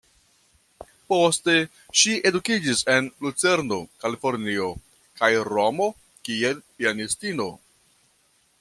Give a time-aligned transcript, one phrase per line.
[1.11, 1.53] Poste
[2.03, 4.73] ŝi edukiĝis en Lucerno, Kalifornio
[5.21, 5.91] kaj Romo
[6.29, 7.51] kiel pianistino.